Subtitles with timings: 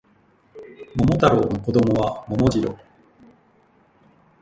[0.97, 2.75] 桃太郎の子供は桃次郎